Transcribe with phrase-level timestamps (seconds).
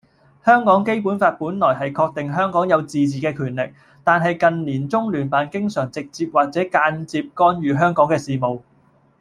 [0.43, 3.71] 香港基本法本來係確定香港有自治嘅權力，
[4.03, 8.61] 但係近年中聯辦經常直接或者間接干預香港嘅事務。